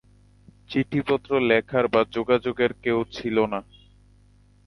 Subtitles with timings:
[0.69, 3.59] চিঠিপত্র লেখার বা যোগাযোগের কেউ ছিল না।